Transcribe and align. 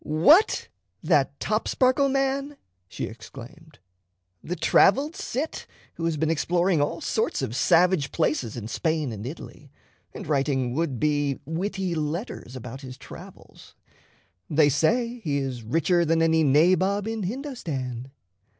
"What, 0.03 0.67
that 1.03 1.39
Topsparkle 1.39 2.09
man!" 2.11 2.57
she 2.87 3.05
exclaimed 3.05 3.77
"the 4.43 4.55
traveled 4.55 5.15
Cit 5.15 5.67
who 5.93 6.05
has 6.05 6.17
been 6.17 6.31
exploring 6.31 6.81
all 6.81 7.01
sorts 7.01 7.43
of 7.43 7.55
savage 7.55 8.11
places 8.11 8.57
in 8.57 8.67
Spain 8.67 9.11
and 9.11 9.27
Italy, 9.27 9.69
and 10.11 10.25
writing 10.25 10.73
would 10.73 10.99
be 10.99 11.39
witty 11.45 11.93
letters 11.93 12.55
about 12.55 12.81
his 12.81 12.97
travels. 12.97 13.75
They 14.49 14.69
say 14.69 15.19
he 15.23 15.37
is 15.37 15.61
richer 15.61 16.03
than 16.03 16.23
any 16.23 16.43
nabob 16.43 17.07
in 17.07 17.21
Hindostan. 17.21 18.09